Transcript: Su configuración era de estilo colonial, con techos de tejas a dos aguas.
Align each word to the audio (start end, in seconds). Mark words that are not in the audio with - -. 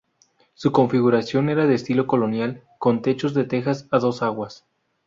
Su 0.55 0.71
configuración 0.71 1.47
era 1.49 1.67
de 1.67 1.75
estilo 1.75 2.07
colonial, 2.07 2.63
con 2.79 3.03
techos 3.03 3.35
de 3.35 3.43
tejas 3.43 3.87
a 3.91 3.99
dos 3.99 4.23
aguas. 4.23 4.65